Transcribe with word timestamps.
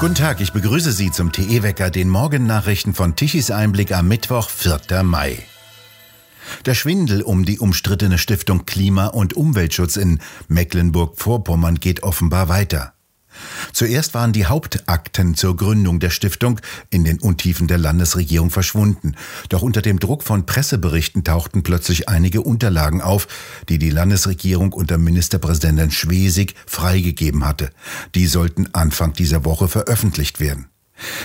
Guten 0.00 0.14
Tag, 0.14 0.40
ich 0.40 0.52
begrüße 0.52 0.92
Sie 0.92 1.10
zum 1.10 1.32
TE-Wecker, 1.32 1.90
den 1.90 2.08
Morgennachrichten 2.08 2.94
von 2.94 3.16
Tichys 3.16 3.50
Einblick 3.50 3.90
am 3.90 4.06
Mittwoch, 4.06 4.48
4. 4.48 5.02
Mai. 5.02 5.40
Der 6.66 6.74
Schwindel 6.74 7.22
um 7.22 7.44
die 7.44 7.58
umstrittene 7.58 8.16
Stiftung 8.16 8.64
Klima- 8.64 9.08
und 9.08 9.34
Umweltschutz 9.34 9.96
in 9.96 10.20
Mecklenburg-Vorpommern 10.46 11.80
geht 11.80 12.04
offenbar 12.04 12.48
weiter. 12.48 12.94
Zuerst 13.72 14.14
waren 14.14 14.32
die 14.32 14.46
Hauptakten 14.46 15.34
zur 15.34 15.56
Gründung 15.56 16.00
der 16.00 16.10
Stiftung 16.10 16.60
in 16.90 17.04
den 17.04 17.20
Untiefen 17.20 17.68
der 17.68 17.78
Landesregierung 17.78 18.50
verschwunden. 18.50 19.14
Doch 19.48 19.62
unter 19.62 19.82
dem 19.82 19.98
Druck 20.00 20.22
von 20.22 20.46
Presseberichten 20.46 21.24
tauchten 21.24 21.62
plötzlich 21.62 22.08
einige 22.08 22.42
Unterlagen 22.42 23.00
auf, 23.00 23.28
die 23.68 23.78
die 23.78 23.90
Landesregierung 23.90 24.72
unter 24.72 24.98
Ministerpräsident 24.98 25.92
Schwesig 25.92 26.54
freigegeben 26.66 27.44
hatte. 27.44 27.70
Die 28.14 28.26
sollten 28.26 28.68
Anfang 28.74 29.12
dieser 29.12 29.44
Woche 29.44 29.68
veröffentlicht 29.68 30.40
werden. 30.40 30.66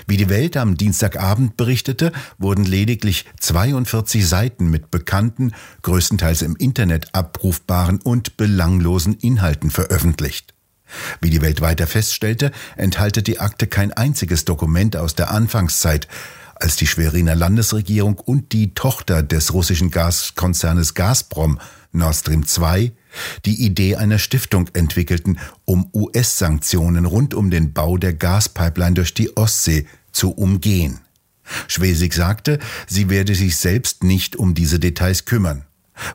Wie 0.07 0.17
die 0.17 0.29
Welt 0.29 0.55
am 0.57 0.77
Dienstagabend 0.77 1.57
berichtete, 1.57 2.11
wurden 2.37 2.65
lediglich 2.65 3.25
42 3.39 4.27
Seiten 4.27 4.69
mit 4.69 4.91
bekannten, 4.91 5.53
größtenteils 5.81 6.41
im 6.43 6.55
Internet 6.55 7.13
abrufbaren 7.13 7.99
und 7.99 8.37
belanglosen 8.37 9.15
Inhalten 9.15 9.71
veröffentlicht. 9.71 10.52
Wie 11.21 11.29
die 11.29 11.41
Welt 11.41 11.61
weiter 11.61 11.87
feststellte, 11.87 12.51
enthalte 12.75 13.23
die 13.23 13.39
Akte 13.39 13.67
kein 13.67 13.93
einziges 13.93 14.45
Dokument 14.45 14.95
aus 14.95 15.15
der 15.15 15.31
Anfangszeit, 15.31 16.07
als 16.55 16.75
die 16.75 16.87
Schweriner 16.87 17.35
Landesregierung 17.35 18.19
und 18.19 18.53
die 18.53 18.73
Tochter 18.73 19.23
des 19.23 19.53
russischen 19.53 19.91
Gaskonzernes 19.91 20.93
Gazprom, 20.93 21.59
Nord 21.91 22.15
Stream 22.15 22.47
2, 22.47 22.91
die 23.45 23.65
Idee 23.65 23.97
einer 23.97 24.19
Stiftung 24.19 24.69
entwickelten, 24.73 25.39
um 25.65 25.89
US-Sanktionen 25.93 27.05
rund 27.05 27.33
um 27.33 27.51
den 27.51 27.73
Bau 27.73 27.97
der 27.97 28.13
Gaspipeline 28.13 28.95
durch 28.95 29.13
die 29.13 29.35
Ostsee 29.35 29.87
zu 30.11 30.31
umgehen. 30.31 30.99
Schwesig 31.67 32.13
sagte, 32.13 32.59
sie 32.87 33.09
werde 33.09 33.35
sich 33.35 33.57
selbst 33.57 34.03
nicht 34.03 34.35
um 34.35 34.53
diese 34.53 34.79
Details 34.79 35.25
kümmern. 35.25 35.65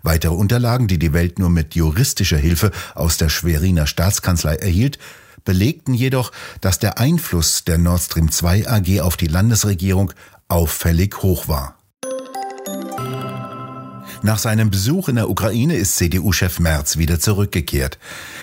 Weitere 0.02 0.34
Unterlagen, 0.34 0.88
die 0.88 0.98
die 0.98 1.12
Welt 1.12 1.38
nur 1.38 1.50
mit 1.50 1.74
juristischer 1.74 2.36
Hilfe 2.36 2.72
aus 2.94 3.16
der 3.16 3.28
Schweriner 3.28 3.86
Staatskanzlei 3.86 4.56
erhielt, 4.56 4.98
belegten 5.44 5.94
jedoch, 5.94 6.32
dass 6.60 6.78
der 6.78 6.98
Einfluss 6.98 7.64
der 7.64 7.78
Nord 7.78 8.02
Stream 8.02 8.30
2 8.30 8.68
AG 8.68 9.00
auf 9.00 9.16
die 9.16 9.28
Landesregierung 9.28 10.12
auffällig 10.48 11.22
hoch 11.22 11.48
war. 11.48 11.77
Nach 14.22 14.38
seinem 14.38 14.70
Besuch 14.70 15.08
in 15.08 15.14
der 15.14 15.30
Ukraine 15.30 15.77
ist 15.77 15.97
CDU-Chef 15.97 16.58
Merz 16.58 16.97
wieder 16.97 17.20
zurückgekehrt. 17.20 17.98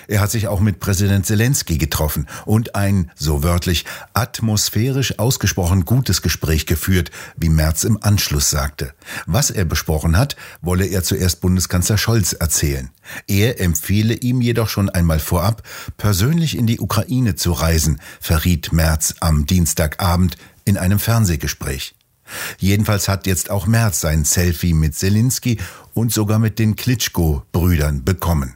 Er 0.08 0.20
hat 0.20 0.30
sich 0.30 0.48
auch 0.48 0.60
mit 0.60 0.80
Präsident 0.80 1.26
Zelensky 1.26 1.76
getroffen 1.76 2.26
und 2.46 2.74
ein, 2.74 3.10
so 3.14 3.42
wörtlich, 3.42 3.84
atmosphärisch 4.14 5.18
ausgesprochen 5.18 5.84
gutes 5.84 6.22
Gespräch 6.22 6.64
geführt, 6.64 7.10
wie 7.36 7.50
Merz 7.50 7.84
im 7.84 8.02
Anschluss 8.02 8.48
sagte. 8.48 8.94
Was 9.26 9.50
er 9.50 9.66
besprochen 9.66 10.16
hat, 10.16 10.36
wolle 10.62 10.86
er 10.86 11.02
zuerst 11.02 11.42
Bundeskanzler 11.42 11.98
Scholz 11.98 12.32
erzählen. 12.32 12.90
Er 13.26 13.60
empfehle 13.60 14.14
ihm 14.14 14.40
jedoch 14.40 14.70
schon 14.70 14.88
einmal 14.88 15.18
vorab, 15.18 15.62
persönlich 15.98 16.56
in 16.56 16.66
die 16.66 16.80
Ukraine 16.80 17.34
zu 17.34 17.52
reisen, 17.52 18.00
verriet 18.20 18.72
Merz 18.72 19.14
am 19.20 19.44
Dienstagabend 19.44 20.38
in 20.64 20.78
einem 20.78 20.98
Fernsehgespräch. 20.98 21.94
Jedenfalls 22.58 23.08
hat 23.08 23.26
jetzt 23.26 23.50
auch 23.50 23.66
Merz 23.66 24.00
sein 24.00 24.24
Selfie 24.24 24.74
mit 24.74 24.94
Zelensky 24.94 25.58
und 25.94 26.12
sogar 26.12 26.38
mit 26.38 26.58
den 26.58 26.76
Klitschko-Brüdern 26.76 28.04
bekommen. 28.04 28.54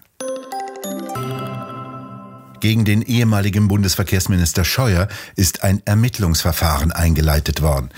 Gegen 2.61 2.85
den 2.85 3.01
ehemaligen 3.01 3.69
Bundesverkehrsminister 3.69 4.65
Scheuer 4.65 5.09
ist 5.35 5.65
ein 5.65 5.81
Ermittlungsverfahren 5.87 6.93
eingeleitet 6.93 7.63
worden. 7.63 7.89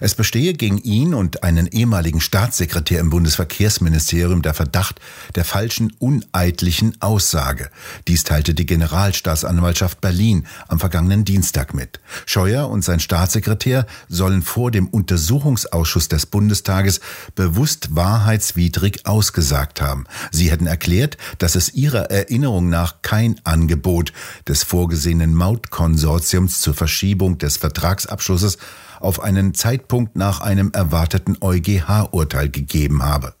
Es 0.00 0.14
bestehe 0.14 0.54
gegen 0.54 0.78
ihn 0.78 1.12
und 1.12 1.42
einen 1.42 1.66
ehemaligen 1.66 2.20
Staatssekretär 2.20 3.00
im 3.00 3.10
Bundesverkehrsministerium 3.10 4.42
der 4.42 4.54
Verdacht 4.54 5.00
der 5.34 5.44
falschen 5.44 5.92
uneidlichen 5.98 7.00
Aussage. 7.02 7.68
Dies 8.06 8.22
teilte 8.22 8.54
die 8.54 8.64
Generalstaatsanwaltschaft 8.64 10.00
Berlin 10.00 10.46
am 10.68 10.78
vergangenen 10.78 11.24
Dienstag 11.24 11.74
mit. 11.74 11.98
Scheuer 12.24 12.68
und 12.68 12.84
sein 12.84 13.00
Staatssekretär 13.00 13.86
sollen 14.08 14.42
vor 14.42 14.70
dem 14.70 14.86
Untersuchungsausschuss 14.86 16.06
des 16.06 16.26
Bundestages 16.26 17.00
bewusst 17.34 17.96
wahrheitswidrig 17.96 19.04
ausgesagt 19.04 19.80
haben. 19.80 20.04
Sie 20.30 20.50
hätten 20.50 20.68
erklärt, 20.68 21.16
dass 21.38 21.56
es 21.56 21.74
ihrer 21.74 22.10
Erinnerung 22.10 22.68
nach 22.68 23.02
kein 23.02 23.40
Angebot 23.42 24.11
des 24.48 24.62
vorgesehenen 24.62 25.34
Mautkonsortiums 25.34 26.60
zur 26.60 26.74
Verschiebung 26.74 27.38
des 27.38 27.56
Vertragsabschlusses 27.56 28.58
auf 29.00 29.20
einen 29.20 29.54
Zeitpunkt 29.54 30.16
nach 30.16 30.40
einem 30.40 30.70
erwarteten 30.72 31.36
EuGH-Urteil 31.40 32.50
gegeben 32.50 33.02
habe. 33.02 33.34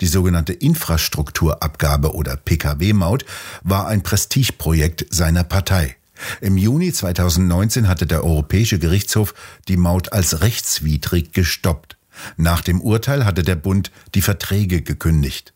Die 0.00 0.06
sogenannte 0.06 0.52
Infrastrukturabgabe 0.52 2.14
oder 2.14 2.36
PKW-Maut 2.36 3.24
war 3.62 3.86
ein 3.86 4.02
Prestigeprojekt 4.02 5.06
seiner 5.10 5.44
Partei. 5.44 5.96
Im 6.40 6.56
Juni 6.56 6.92
2019 6.92 7.88
hatte 7.88 8.06
der 8.06 8.24
Europäische 8.24 8.78
Gerichtshof 8.78 9.34
die 9.68 9.76
Maut 9.76 10.12
als 10.12 10.40
rechtswidrig 10.40 11.32
gestoppt. 11.32 11.96
Nach 12.36 12.60
dem 12.60 12.80
Urteil 12.80 13.24
hatte 13.24 13.42
der 13.42 13.56
Bund 13.56 13.90
die 14.14 14.22
Verträge 14.22 14.82
gekündigt. 14.82 15.54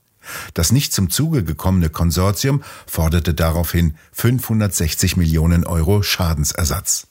Das 0.55 0.73
nicht 0.73 0.93
zum 0.93 1.11
Zuge 1.11 1.45
gekommene 1.45 1.91
Konsortium 1.91 2.63
forderte 2.87 3.35
daraufhin 3.35 3.97
560 4.13 5.17
Millionen 5.17 5.65
Euro 5.67 6.03
Schadensersatz. 6.03 7.09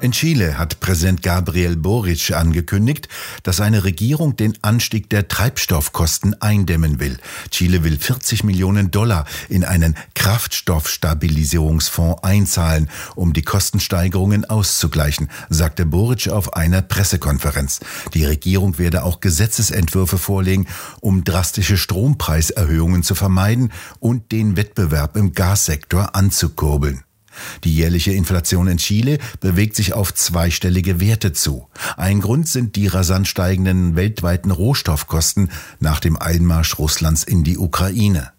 In 0.00 0.12
Chile 0.12 0.56
hat 0.56 0.80
Präsident 0.80 1.22
Gabriel 1.22 1.76
Boric 1.76 2.32
angekündigt, 2.32 3.08
dass 3.42 3.58
seine 3.58 3.84
Regierung 3.84 4.34
den 4.34 4.56
Anstieg 4.62 5.10
der 5.10 5.28
Treibstoffkosten 5.28 6.40
eindämmen 6.40 7.00
will. 7.00 7.18
Chile 7.50 7.84
will 7.84 7.98
40 7.98 8.42
Millionen 8.42 8.90
Dollar 8.90 9.26
in 9.50 9.62
einen 9.62 9.98
Kraftstoffstabilisierungsfonds 10.14 12.24
einzahlen, 12.24 12.88
um 13.14 13.34
die 13.34 13.42
Kostensteigerungen 13.42 14.46
auszugleichen, 14.46 15.28
sagte 15.50 15.84
Boric 15.84 16.28
auf 16.28 16.54
einer 16.54 16.80
Pressekonferenz. 16.80 17.80
Die 18.14 18.24
Regierung 18.24 18.78
werde 18.78 19.04
auch 19.04 19.20
Gesetzesentwürfe 19.20 20.16
vorlegen, 20.16 20.66
um 21.00 21.24
drastische 21.24 21.76
Strompreiserhöhungen 21.76 23.02
zu 23.02 23.14
vermeiden 23.14 23.70
und 23.98 24.32
den 24.32 24.56
Wettbewerb 24.56 25.14
im 25.16 25.34
Gassektor 25.34 26.14
anzukurbeln. 26.14 27.04
Die 27.64 27.74
jährliche 27.74 28.12
Inflation 28.12 28.68
in 28.68 28.78
Chile 28.78 29.18
bewegt 29.40 29.76
sich 29.76 29.92
auf 29.92 30.14
zweistellige 30.14 31.00
Werte 31.00 31.32
zu. 31.32 31.68
Ein 31.96 32.20
Grund 32.20 32.48
sind 32.48 32.76
die 32.76 32.86
rasant 32.86 33.28
steigenden 33.28 33.96
weltweiten 33.96 34.50
Rohstoffkosten 34.50 35.50
nach 35.78 36.00
dem 36.00 36.16
Einmarsch 36.16 36.78
Russlands 36.78 37.24
in 37.24 37.44
die 37.44 37.58
Ukraine. 37.58 38.32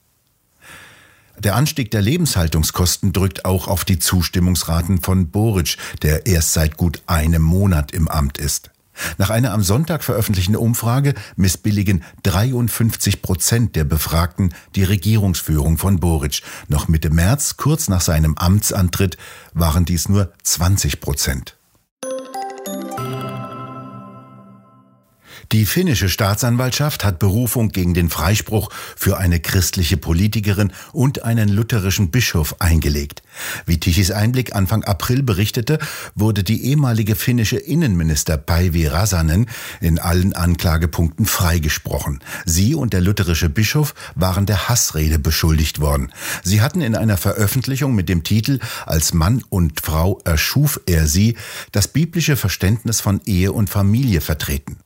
Der 1.40 1.56
Anstieg 1.56 1.90
der 1.90 2.04
Lebenshaltungskosten 2.04 3.14
drückt 3.14 3.46
auch 3.46 3.68
auf 3.68 3.84
die 3.84 3.98
Zustimmungsraten 3.98 5.02
von 5.02 5.32
Boric, 5.32 5.78
der 6.04 6.28
erst 6.28 6.54
seit 6.54 6.78
gut 6.78 7.02
einem 7.08 7.42
Monat 7.42 7.92
im 7.94 8.08
Amt 8.08 8.38
ist. 8.38 8.70
Nach 9.18 9.30
einer 9.30 9.52
am 9.52 9.64
Sonntag 9.64 10.04
veröffentlichten 10.04 10.56
Umfrage 10.56 11.14
missbilligen 11.36 12.04
53 12.24 13.22
Prozent 13.22 13.76
der 13.76 13.84
Befragten 13.84 14.54
die 14.76 14.84
Regierungsführung 14.84 15.78
von 15.78 16.00
Boric. 16.00 16.42
Noch 16.68 16.88
Mitte 16.88 17.10
März, 17.10 17.58
kurz 17.58 17.88
nach 17.88 18.02
seinem 18.02 18.38
Amtsantritt, 18.38 19.18
waren 19.54 19.86
dies 19.86 20.10
nur 20.10 20.32
20 20.44 21.02
Prozent. 21.02 21.61
Die 25.52 25.66
finnische 25.66 26.10
Staatsanwaltschaft 26.10 27.04
hat 27.04 27.20
Berufung 27.20 27.70
gegen 27.70 27.94
den 27.94 28.10
Freispruch 28.10 28.70
für 28.96 29.18
eine 29.18 29.40
christliche 29.40 29.98
Politikerin 29.98 30.72
und 30.94 31.24
einen 31.24 31.50
lutherischen 31.50 32.12
Bischof 32.12 32.56
eingelegt. 32.60 33.22
Wie 33.66 33.80
Tichys 33.80 34.12
Einblick 34.12 34.56
Anfang 34.56 34.84
April 34.84 35.24
berichtete, 35.24 35.80
wurde 36.16 36.44
die 36.44 36.66
ehemalige 36.66 37.16
finnische 37.16 37.58
Innenminister 37.58 38.38
Päivi 38.38 38.88
Rasanen 38.88 39.48
in 39.80 40.00
allen 40.00 40.34
Anklagepunkten 40.34 41.26
freigesprochen. 41.26 42.20
Sie 42.46 42.76
und 42.76 42.94
der 42.94 43.02
lutherische 43.02 43.50
Bischof 43.50 43.94
waren 44.16 44.46
der 44.46 44.70
Hassrede 44.70 45.20
beschuldigt 45.20 45.80
worden. 45.80 46.12
Sie 46.44 46.62
hatten 46.62 46.82
in 46.82 46.96
einer 46.96 47.18
Veröffentlichung 47.18 47.96
mit 47.96 48.10
dem 48.10 48.24
Titel 48.24 48.60
Als 48.86 49.14
Mann 49.14 49.44
und 49.50 49.82
Frau 49.82 50.20
erschuf 50.24 50.80
er 50.86 51.08
sie 51.08 51.38
das 51.72 51.88
biblische 51.88 52.36
Verständnis 52.36 53.02
von 53.02 53.22
Ehe 53.26 53.52
und 53.52 53.70
Familie 53.70 54.22
vertreten. 54.22 54.81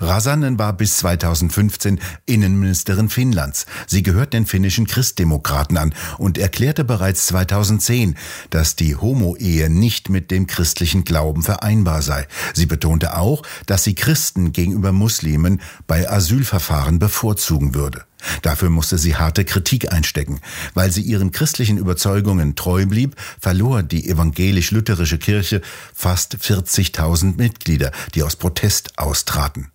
Rasanen 0.00 0.58
war 0.58 0.72
bis 0.72 0.98
2015 0.98 2.00
Innenministerin 2.26 3.08
Finnlands. 3.08 3.66
Sie 3.86 4.02
gehört 4.02 4.32
den 4.32 4.46
finnischen 4.46 4.86
Christdemokraten 4.86 5.76
an 5.76 5.94
und 6.18 6.38
erklärte 6.38 6.84
bereits 6.84 7.26
2010, 7.26 8.16
dass 8.50 8.76
die 8.76 8.96
Homo-Ehe 8.96 9.70
nicht 9.70 10.08
mit 10.08 10.30
dem 10.30 10.46
christlichen 10.46 11.04
Glauben 11.04 11.42
vereinbar 11.42 12.02
sei. 12.02 12.26
Sie 12.54 12.66
betonte 12.66 13.16
auch, 13.16 13.42
dass 13.66 13.84
sie 13.84 13.94
Christen 13.94 14.52
gegenüber 14.52 14.92
Muslimen 14.92 15.60
bei 15.86 16.08
Asylverfahren 16.10 16.98
bevorzugen 16.98 17.74
würde. 17.74 18.04
Dafür 18.42 18.70
musste 18.70 18.98
sie 18.98 19.16
harte 19.16 19.44
Kritik 19.44 19.92
einstecken. 19.92 20.40
Weil 20.74 20.90
sie 20.90 21.02
ihren 21.02 21.32
christlichen 21.32 21.78
Überzeugungen 21.78 22.54
treu 22.54 22.86
blieb, 22.86 23.16
verlor 23.40 23.82
die 23.82 24.08
evangelisch-lutherische 24.08 25.18
Kirche 25.18 25.60
fast 25.94 26.36
40.000 26.36 27.36
Mitglieder, 27.36 27.92
die 28.14 28.22
aus 28.22 28.36
Protest 28.36 28.98
austraten. 28.98 29.70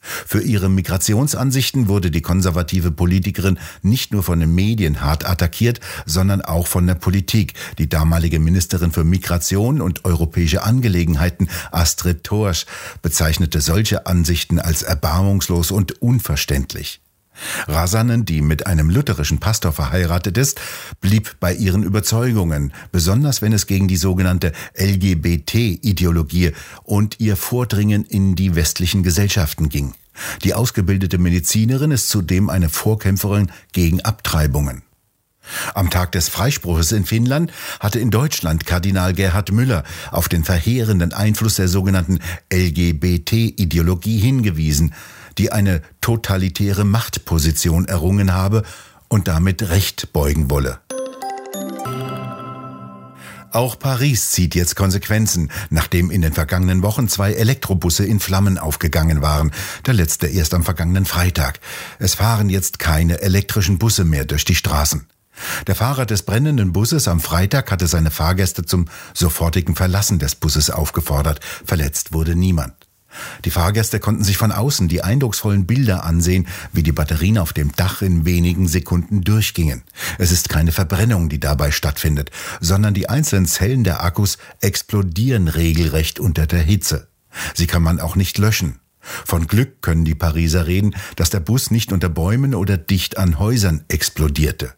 Für 0.00 0.40
ihre 0.40 0.68
Migrationsansichten 0.68 1.88
wurde 1.88 2.12
die 2.12 2.22
konservative 2.22 2.92
Politikerin 2.92 3.58
nicht 3.82 4.12
nur 4.12 4.22
von 4.22 4.38
den 4.38 4.54
Medien 4.54 5.00
hart 5.00 5.28
attackiert, 5.28 5.80
sondern 6.04 6.42
auch 6.42 6.68
von 6.68 6.86
der 6.86 6.94
Politik. 6.94 7.54
Die 7.78 7.88
damalige 7.88 8.38
Ministerin 8.38 8.92
für 8.92 9.02
Migration 9.02 9.80
und 9.80 10.04
europäische 10.04 10.62
Angelegenheiten, 10.62 11.48
Astrid 11.72 12.22
Thorsch, 12.22 12.66
bezeichnete 13.02 13.60
solche 13.60 14.06
Ansichten 14.06 14.60
als 14.60 14.82
erbarmungslos 14.82 15.72
und 15.72 16.00
unverständlich. 16.00 17.00
Rasanen, 17.66 18.24
die 18.24 18.42
mit 18.42 18.66
einem 18.66 18.90
lutherischen 18.90 19.38
Pastor 19.38 19.72
verheiratet 19.72 20.38
ist, 20.38 20.60
blieb 21.00 21.36
bei 21.40 21.54
ihren 21.54 21.82
Überzeugungen, 21.82 22.72
besonders 22.92 23.42
wenn 23.42 23.52
es 23.52 23.66
gegen 23.66 23.88
die 23.88 23.96
sogenannte 23.96 24.52
LGBT-Ideologie 24.78 26.52
und 26.82 27.20
ihr 27.20 27.36
Vordringen 27.36 28.04
in 28.04 28.34
die 28.34 28.54
westlichen 28.54 29.02
Gesellschaften 29.02 29.68
ging. 29.68 29.94
Die 30.44 30.54
ausgebildete 30.54 31.18
Medizinerin 31.18 31.90
ist 31.90 32.08
zudem 32.08 32.48
eine 32.48 32.68
Vorkämpferin 32.68 33.50
gegen 33.72 34.00
Abtreibungen. 34.02 34.82
Am 35.74 35.90
Tag 35.90 36.12
des 36.12 36.28
Freispruches 36.28 36.90
in 36.92 37.04
Finnland 37.04 37.52
hatte 37.78 38.00
in 38.00 38.10
Deutschland 38.10 38.66
Kardinal 38.66 39.12
Gerhard 39.12 39.52
Müller 39.52 39.84
auf 40.10 40.28
den 40.28 40.42
verheerenden 40.42 41.12
Einfluss 41.12 41.56
der 41.56 41.68
sogenannten 41.68 42.18
LGBT-Ideologie 42.52 44.18
hingewiesen, 44.18 44.92
die 45.38 45.52
eine 45.52 45.82
totalitäre 46.00 46.84
Machtposition 46.84 47.84
errungen 47.86 48.32
habe 48.32 48.62
und 49.08 49.28
damit 49.28 49.68
Recht 49.70 50.12
beugen 50.12 50.50
wolle. 50.50 50.80
Auch 53.52 53.78
Paris 53.78 54.32
zieht 54.32 54.54
jetzt 54.54 54.76
Konsequenzen, 54.76 55.50
nachdem 55.70 56.10
in 56.10 56.20
den 56.20 56.34
vergangenen 56.34 56.82
Wochen 56.82 57.08
zwei 57.08 57.32
Elektrobusse 57.32 58.04
in 58.04 58.20
Flammen 58.20 58.58
aufgegangen 58.58 59.22
waren, 59.22 59.50
der 59.86 59.94
letzte 59.94 60.26
erst 60.26 60.52
am 60.52 60.62
vergangenen 60.62 61.06
Freitag. 61.06 61.60
Es 61.98 62.16
fahren 62.16 62.50
jetzt 62.50 62.78
keine 62.78 63.22
elektrischen 63.22 63.78
Busse 63.78 64.04
mehr 64.04 64.26
durch 64.26 64.44
die 64.44 64.56
Straßen. 64.56 65.06
Der 65.66 65.74
Fahrer 65.74 66.04
des 66.04 66.22
brennenden 66.22 66.72
Busses 66.72 67.08
am 67.08 67.20
Freitag 67.20 67.70
hatte 67.70 67.86
seine 67.86 68.10
Fahrgäste 68.10 68.64
zum 68.64 68.86
sofortigen 69.14 69.74
Verlassen 69.74 70.18
des 70.18 70.34
Busses 70.34 70.70
aufgefordert. 70.70 71.40
Verletzt 71.64 72.12
wurde 72.12 72.36
niemand. 72.36 72.85
Die 73.44 73.50
Fahrgäste 73.50 74.00
konnten 74.00 74.24
sich 74.24 74.36
von 74.36 74.52
außen 74.52 74.88
die 74.88 75.02
eindrucksvollen 75.02 75.66
Bilder 75.66 76.04
ansehen, 76.04 76.46
wie 76.72 76.82
die 76.82 76.92
Batterien 76.92 77.38
auf 77.38 77.52
dem 77.52 77.72
Dach 77.72 78.02
in 78.02 78.24
wenigen 78.24 78.68
Sekunden 78.68 79.22
durchgingen. 79.22 79.82
Es 80.18 80.32
ist 80.32 80.48
keine 80.48 80.72
Verbrennung, 80.72 81.28
die 81.28 81.40
dabei 81.40 81.70
stattfindet, 81.70 82.30
sondern 82.60 82.94
die 82.94 83.08
einzelnen 83.08 83.46
Zellen 83.46 83.84
der 83.84 84.02
Akkus 84.02 84.38
explodieren 84.60 85.48
regelrecht 85.48 86.20
unter 86.20 86.46
der 86.46 86.62
Hitze. 86.62 87.08
Sie 87.54 87.66
kann 87.66 87.82
man 87.82 88.00
auch 88.00 88.16
nicht 88.16 88.38
löschen. 88.38 88.80
Von 89.00 89.46
Glück 89.46 89.82
können 89.82 90.04
die 90.04 90.14
Pariser 90.14 90.66
reden, 90.66 90.96
dass 91.14 91.30
der 91.30 91.40
Bus 91.40 91.70
nicht 91.70 91.92
unter 91.92 92.08
Bäumen 92.08 92.54
oder 92.54 92.76
dicht 92.76 93.18
an 93.18 93.38
Häusern 93.38 93.84
explodierte. 93.88 94.74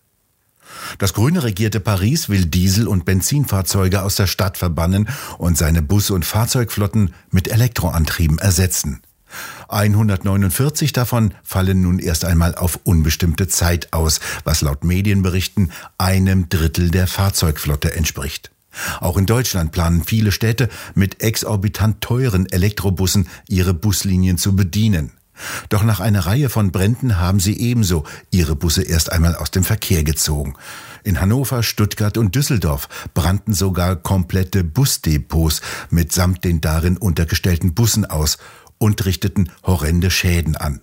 Das 0.99 1.15
grüne 1.15 1.43
regierte 1.43 1.81
Paris 1.81 2.29
will 2.29 2.47
Diesel- 2.47 2.89
und 2.89 3.05
Benzinfahrzeuge 3.05 4.03
aus 4.03 4.17
der 4.17 4.27
Stadt 4.27 4.59
verbannen 4.59 5.09
und 5.39 5.57
seine 5.59 5.83
Bus- 5.83 6.11
und 6.11 6.25
Fahrzeugflotten 6.25 7.15
mit 7.31 7.49
Elektroantrieben 7.49 8.39
ersetzen. 8.39 9.01
149 9.69 10.93
davon 10.93 11.35
fallen 11.43 11.83
nun 11.83 11.99
erst 11.99 12.25
einmal 12.25 12.55
auf 12.55 12.81
unbestimmte 12.85 13.49
Zeit 13.49 13.93
aus, 13.93 14.21
was 14.45 14.63
laut 14.63 14.85
Medienberichten 14.85 15.73
einem 15.99 16.49
Drittel 16.49 16.91
der 16.91 17.07
Fahrzeugflotte 17.07 17.95
entspricht. 17.95 18.51
Auch 19.01 19.17
in 19.17 19.27
Deutschland 19.27 19.73
planen 19.73 20.05
viele 20.05 20.33
Städte 20.33 20.69
mit 20.95 21.23
exorbitant 21.23 22.01
teuren 22.01 22.47
Elektrobussen 22.47 23.29
ihre 23.49 23.75
Buslinien 23.75 24.39
zu 24.39 24.55
bedienen. 24.55 25.13
Doch 25.69 25.83
nach 25.83 26.01
einer 26.01 26.27
Reihe 26.27 26.49
von 26.49 26.73
Bränden 26.73 27.19
haben 27.19 27.41
sie 27.41 27.59
ebenso 27.59 28.05
ihre 28.31 28.57
Busse 28.57 28.83
erst 28.83 29.13
einmal 29.13 29.35
aus 29.37 29.51
dem 29.51 29.65
Verkehr 29.65 30.05
gezogen. 30.05 30.55
In 31.05 31.21
Hannover, 31.21 31.63
Stuttgart 31.63 32.19
und 32.19 32.35
Düsseldorf 32.35 32.89
brannten 33.15 33.55
sogar 33.55 33.97
komplette 33.97 34.65
Busdepots 34.65 35.61
mitsamt 35.91 36.45
den 36.45 36.61
darin 36.61 36.97
untergestellten 36.97 37.75
Bussen 37.75 38.05
aus 38.05 38.39
und 38.79 39.05
richteten 39.05 39.51
horrende 39.65 40.11
Schäden 40.11 40.57
an. 40.57 40.81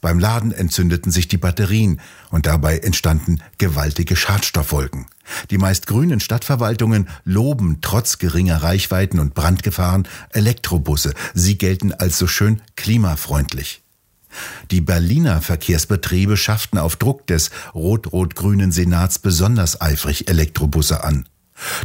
Beim 0.00 0.18
Laden 0.18 0.52
entzündeten 0.52 1.12
sich 1.12 1.28
die 1.28 1.38
Batterien 1.38 2.00
und 2.30 2.46
dabei 2.46 2.78
entstanden 2.78 3.40
gewaltige 3.58 4.16
Schadstoffwolken. 4.16 5.06
Die 5.50 5.58
meist 5.58 5.86
grünen 5.86 6.20
Stadtverwaltungen 6.20 7.08
loben 7.24 7.78
trotz 7.80 8.18
geringer 8.18 8.62
Reichweiten 8.62 9.18
und 9.18 9.34
Brandgefahren 9.34 10.08
Elektrobusse. 10.30 11.14
Sie 11.34 11.58
gelten 11.58 11.92
als 11.92 12.18
so 12.18 12.26
schön 12.26 12.62
klimafreundlich. 12.76 13.82
Die 14.70 14.80
Berliner 14.80 15.40
Verkehrsbetriebe 15.40 16.36
schafften 16.36 16.78
auf 16.78 16.96
Druck 16.96 17.26
des 17.26 17.50
rot-rot-grünen 17.74 18.72
Senats 18.72 19.18
besonders 19.18 19.80
eifrig 19.80 20.28
Elektrobusse 20.28 21.02
an. 21.02 21.28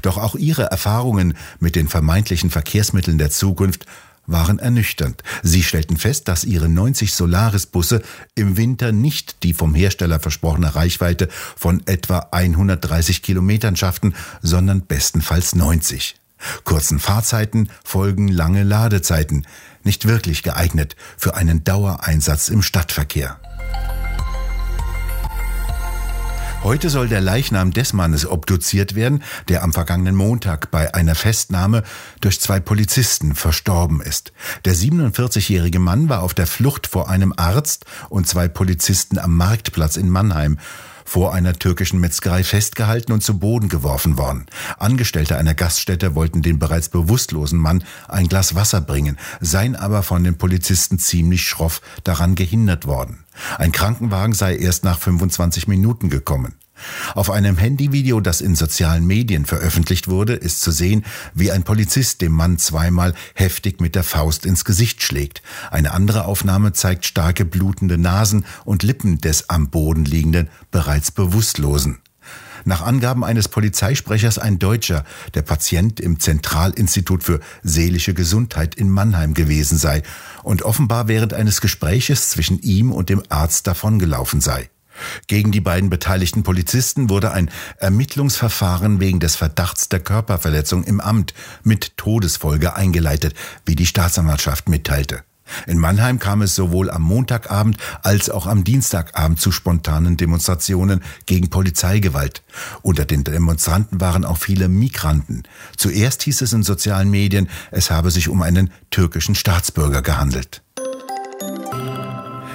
Doch 0.01 0.17
auch 0.17 0.35
ihre 0.35 0.63
Erfahrungen 0.63 1.35
mit 1.59 1.75
den 1.75 1.87
vermeintlichen 1.87 2.49
Verkehrsmitteln 2.49 3.17
der 3.17 3.31
Zukunft 3.31 3.85
waren 4.31 4.60
ernüchternd. 4.60 5.24
Sie 5.44 5.63
stellten 5.63 5.98
fest, 5.98 6.28
dass 6.28 6.44
ihre 6.44 6.69
90 6.69 7.13
Solaris-Busse 7.13 8.01
im 8.36 8.57
Winter 8.57 8.92
nicht 8.92 9.44
die 9.44 9.54
vom 9.54 9.75
Hersteller 9.75 10.19
versprochene 10.19 10.75
Reichweite 10.75 11.28
von 11.56 11.86
etwa 11.86 12.28
130 12.31 13.22
Kilometern 13.22 13.75
schafften, 13.75 14.16
sondern 14.42 14.86
bestenfalls 14.86 15.56
90. 15.56 16.16
Kurzen 16.63 17.00
Fahrzeiten 17.00 17.69
folgen 17.83 18.28
lange 18.28 18.63
Ladezeiten, 18.63 19.45
nicht 19.83 20.07
wirklich 20.07 20.44
geeignet 20.44 20.95
für 21.18 21.36
einen 21.36 21.63
Dauereinsatz 21.63 22.50
im 22.50 22.62
Stadtverkehr. 22.62 23.39
Heute 26.63 26.91
soll 26.91 27.07
der 27.07 27.21
Leichnam 27.21 27.71
des 27.71 27.91
Mannes 27.91 28.27
obduziert 28.27 28.93
werden, 28.93 29.23
der 29.47 29.63
am 29.63 29.73
vergangenen 29.73 30.13
Montag 30.13 30.69
bei 30.69 30.93
einer 30.93 31.15
Festnahme 31.15 31.81
durch 32.19 32.39
zwei 32.39 32.59
Polizisten 32.59 33.33
verstorben 33.33 33.99
ist. 33.99 34.31
Der 34.63 34.75
47-jährige 34.75 35.79
Mann 35.79 36.07
war 36.07 36.21
auf 36.21 36.35
der 36.35 36.45
Flucht 36.45 36.85
vor 36.85 37.09
einem 37.09 37.33
Arzt 37.35 37.85
und 38.09 38.27
zwei 38.27 38.47
Polizisten 38.47 39.17
am 39.17 39.35
Marktplatz 39.35 39.97
in 39.97 40.07
Mannheim 40.07 40.59
vor 41.06 41.33
einer 41.33 41.53
türkischen 41.53 42.00
Metzgerei 42.00 42.44
festgehalten 42.44 43.12
und 43.12 43.24
zu 43.24 43.39
Boden 43.39 43.69
geworfen 43.69 44.18
worden. 44.18 44.45
Angestellte 44.78 45.37
einer 45.37 45.54
Gaststätte 45.54 46.16
wollten 46.16 46.42
den 46.42 46.59
bereits 46.59 46.90
bewusstlosen 46.90 47.59
Mann 47.59 47.83
ein 48.07 48.28
Glas 48.28 48.56
Wasser 48.56 48.81
bringen, 48.81 49.18
seien 49.40 49.75
aber 49.75 50.04
von 50.04 50.23
den 50.23 50.37
Polizisten 50.37 50.99
ziemlich 50.99 51.47
schroff 51.47 51.81
daran 52.04 52.35
gehindert 52.35 52.85
worden. 52.85 53.23
Ein 53.57 53.71
Krankenwagen 53.71 54.33
sei 54.33 54.56
erst 54.56 54.83
nach 54.83 54.99
25 54.99 55.68
Minuten 55.68 56.09
gekommen. 56.09 56.56
Auf 57.16 57.30
einem 57.30 57.57
Handyvideo, 57.57 58.19
das 58.21 58.42
in 58.42 58.56
sozialen 58.56 59.06
Medien 59.06 59.45
veröffentlicht 59.45 60.07
wurde, 60.07 60.33
ist 60.33 60.61
zu 60.61 60.71
sehen, 60.71 61.06
wie 61.33 61.52
ein 61.52 61.64
Polizist 61.64 62.21
dem 62.21 62.31
Mann 62.31 62.57
zweimal 62.57 63.14
heftig 63.35 63.81
mit 63.81 63.95
der 63.95 64.04
Faust 64.04 64.45
ins 64.45 64.66
Gesicht 64.66 65.04
schlägt. 65.04 65.42
Eine 65.69 65.92
andere 65.92 66.26
Aufnahme 66.26 66.73
zeigt 66.73 67.06
starke 67.06 67.45
blutende 67.45 67.97
Nasen 67.97 68.45
und 68.66 68.83
Lippen 68.83 69.19
des 69.19 69.50
am 69.50 69.69
Boden 69.69 70.06
liegenden, 70.06 70.50
bereits 70.71 71.11
Bewusstlosen. 71.11 72.00
Nach 72.64 72.81
Angaben 72.81 73.23
eines 73.23 73.47
Polizeisprechers 73.47 74.38
ein 74.38 74.59
Deutscher, 74.59 75.04
der 75.33 75.42
Patient 75.42 76.00
im 76.00 76.19
Zentralinstitut 76.19 77.23
für 77.23 77.40
seelische 77.64 78.14
Gesundheit 78.14 78.76
in 78.76 78.90
Mannheim 78.90 79.33
gewesen 79.33 79.78
sei 79.78 80.04
und 80.44 80.64
offenbar 80.64 81.07
während 81.07 81.33
eines 81.33 81.61
Gespräches 81.61 82.30
zwischen 82.30 82.59
ihm 82.59 82.92
und 82.92 83.09
dem 83.09 83.23
Arzt 83.30 83.68
davongelaufen 83.68 84.42
sei. 84.42 84.69
Gegen 85.27 85.51
die 85.51 85.61
beiden 85.61 85.89
beteiligten 85.89 86.43
Polizisten 86.43 87.09
wurde 87.09 87.31
ein 87.31 87.49
Ermittlungsverfahren 87.77 88.99
wegen 88.99 89.19
des 89.19 89.35
Verdachts 89.35 89.89
der 89.89 89.99
Körperverletzung 89.99 90.83
im 90.83 90.99
Amt 90.99 91.33
mit 91.63 91.97
Todesfolge 91.97 92.75
eingeleitet, 92.75 93.35
wie 93.65 93.75
die 93.75 93.85
Staatsanwaltschaft 93.85 94.69
mitteilte. 94.69 95.23
In 95.67 95.77
Mannheim 95.77 96.19
kam 96.19 96.41
es 96.41 96.55
sowohl 96.55 96.89
am 96.89 97.01
Montagabend 97.01 97.77
als 98.03 98.29
auch 98.29 98.47
am 98.47 98.63
Dienstagabend 98.63 99.39
zu 99.39 99.51
spontanen 99.51 100.17
Demonstrationen 100.17 101.01
gegen 101.25 101.49
Polizeigewalt. 101.49 102.41
Unter 102.81 103.05
den 103.05 103.23
Demonstranten 103.23 103.99
waren 104.01 104.25
auch 104.25 104.37
viele 104.37 104.69
Migranten. 104.69 105.43
Zuerst 105.77 106.23
hieß 106.23 106.41
es 106.41 106.53
in 106.53 106.63
sozialen 106.63 107.09
Medien, 107.09 107.49
es 107.71 107.91
habe 107.91 108.11
sich 108.11 108.29
um 108.29 108.41
einen 108.41 108.71
türkischen 108.89 109.35
Staatsbürger 109.35 110.01
gehandelt. 110.01 110.61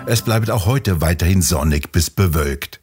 Es 0.08 0.22
bleibt 0.22 0.50
auch 0.50 0.66
heute 0.66 1.00
weiterhin 1.00 1.42
sonnig 1.42 1.90
bis 1.90 2.10
bewölkt. 2.10 2.80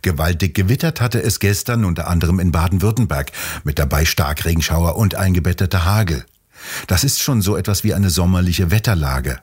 Gewaltig 0.00 0.54
gewittert 0.54 1.02
hatte 1.02 1.22
es 1.22 1.38
gestern 1.38 1.84
unter 1.84 2.08
anderem 2.08 2.40
in 2.40 2.52
Baden-Württemberg, 2.52 3.32
mit 3.64 3.78
dabei 3.78 4.06
Starkregenschauer 4.06 4.96
und 4.96 5.14
eingebetteter 5.14 5.84
Hagel. 5.84 6.24
Das 6.86 7.04
ist 7.04 7.20
schon 7.20 7.42
so 7.42 7.58
etwas 7.58 7.84
wie 7.84 7.92
eine 7.92 8.08
sommerliche 8.08 8.70
Wetterlage. 8.70 9.40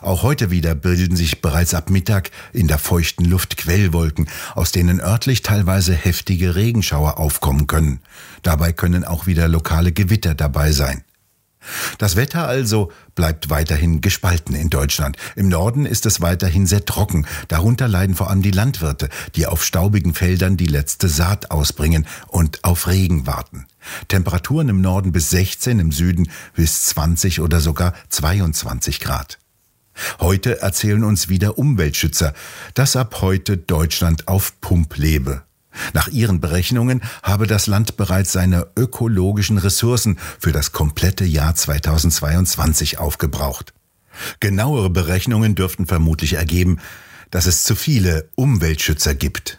Auch 0.00 0.22
heute 0.22 0.50
wieder 0.50 0.74
bilden 0.74 1.14
sich 1.14 1.42
bereits 1.42 1.74
ab 1.74 1.90
Mittag 1.90 2.30
in 2.54 2.68
der 2.68 2.78
feuchten 2.78 3.26
Luft 3.26 3.58
Quellwolken, 3.58 4.30
aus 4.54 4.72
denen 4.72 4.98
örtlich 4.98 5.42
teilweise 5.42 5.92
heftige 5.92 6.54
Regenschauer 6.54 7.18
aufkommen 7.18 7.66
können. 7.66 8.00
Dabei 8.42 8.72
können 8.72 9.04
auch 9.04 9.26
wieder 9.26 9.46
lokale 9.46 9.92
Gewitter 9.92 10.34
dabei 10.34 10.72
sein. 10.72 11.04
Das 11.98 12.16
Wetter 12.16 12.46
also 12.46 12.90
bleibt 13.14 13.50
weiterhin 13.50 14.00
gespalten 14.00 14.54
in 14.54 14.70
Deutschland. 14.70 15.16
Im 15.36 15.48
Norden 15.48 15.86
ist 15.86 16.06
es 16.06 16.20
weiterhin 16.20 16.66
sehr 16.66 16.84
trocken. 16.84 17.26
Darunter 17.48 17.88
leiden 17.88 18.14
vor 18.14 18.30
allem 18.30 18.42
die 18.42 18.50
Landwirte, 18.50 19.08
die 19.36 19.46
auf 19.46 19.64
staubigen 19.64 20.14
Feldern 20.14 20.56
die 20.56 20.66
letzte 20.66 21.08
Saat 21.08 21.50
ausbringen 21.50 22.06
und 22.28 22.64
auf 22.64 22.88
Regen 22.88 23.26
warten. 23.26 23.66
Temperaturen 24.08 24.68
im 24.68 24.80
Norden 24.80 25.12
bis 25.12 25.30
16, 25.30 25.78
im 25.78 25.92
Süden 25.92 26.30
bis 26.54 26.86
20 26.86 27.40
oder 27.40 27.60
sogar 27.60 27.94
22 28.08 29.00
Grad. 29.00 29.38
Heute 30.20 30.62
erzählen 30.62 31.04
uns 31.04 31.28
wieder 31.28 31.58
Umweltschützer, 31.58 32.32
dass 32.74 32.96
ab 32.96 33.20
heute 33.20 33.56
Deutschland 33.56 34.28
auf 34.28 34.60
Pump 34.60 34.96
lebe. 34.96 35.42
Nach 35.94 36.08
ihren 36.08 36.40
Berechnungen 36.40 37.02
habe 37.22 37.46
das 37.46 37.66
Land 37.66 37.96
bereits 37.96 38.32
seine 38.32 38.68
ökologischen 38.76 39.58
Ressourcen 39.58 40.18
für 40.38 40.52
das 40.52 40.72
komplette 40.72 41.24
Jahr 41.24 41.54
2022 41.54 42.98
aufgebraucht. 42.98 43.72
Genauere 44.40 44.90
Berechnungen 44.90 45.54
dürften 45.54 45.86
vermutlich 45.86 46.34
ergeben, 46.34 46.78
dass 47.30 47.46
es 47.46 47.64
zu 47.64 47.74
viele 47.74 48.28
Umweltschützer 48.34 49.14
gibt. 49.14 49.58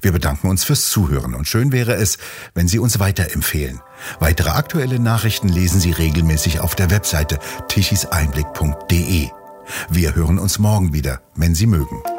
Wir 0.00 0.12
bedanken 0.12 0.48
uns 0.48 0.64
fürs 0.64 0.88
Zuhören 0.88 1.34
und 1.34 1.46
schön 1.46 1.70
wäre 1.70 1.94
es, 1.94 2.18
wenn 2.54 2.68
Sie 2.68 2.78
uns 2.78 2.98
weiterempfehlen. 2.98 3.80
Weitere 4.18 4.50
aktuelle 4.50 4.98
Nachrichten 4.98 5.48
lesen 5.48 5.80
Sie 5.80 5.92
regelmäßig 5.92 6.60
auf 6.60 6.74
der 6.74 6.90
Webseite 6.90 7.38
tichiseinblick.de. 7.68 9.28
Wir 9.90 10.14
hören 10.14 10.38
uns 10.38 10.58
morgen 10.58 10.92
wieder, 10.92 11.20
wenn 11.34 11.54
Sie 11.54 11.66
mögen. 11.66 12.13